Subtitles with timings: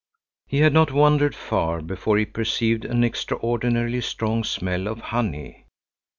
[0.47, 5.65] He had not wandered far before he perceived an extraordinarily strong smell of honey.